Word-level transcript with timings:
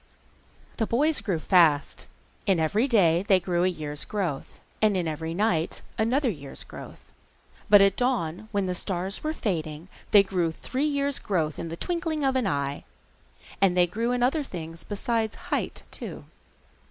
The 0.77 0.87
boys 0.87 1.21
grew 1.21 1.37
fast. 1.37 2.07
In 2.47 2.59
every 2.59 2.87
day 2.87 3.23
they 3.27 3.39
grew 3.39 3.63
a 3.63 3.67
year's 3.67 4.03
growth, 4.03 4.59
and 4.81 4.97
in 4.97 5.07
every 5.07 5.35
night 5.35 5.83
another 5.95 6.27
year's 6.27 6.63
growth, 6.63 7.11
but 7.69 7.81
at 7.81 7.97
dawn, 7.97 8.49
when 8.51 8.65
the 8.65 8.73
stars 8.73 9.23
were 9.23 9.31
fading, 9.31 9.89
they 10.09 10.23
grew 10.23 10.51
three 10.51 10.85
years' 10.87 11.19
growth 11.19 11.59
in 11.59 11.69
the 11.69 11.77
twinkling 11.77 12.23
of 12.25 12.35
an 12.35 12.47
eye. 12.47 12.83
And 13.61 13.77
they 13.77 13.85
grew 13.85 14.11
in 14.11 14.23
other 14.23 14.41
things 14.43 14.83
besides 14.83 15.35
height, 15.35 15.83
too. 15.91 16.25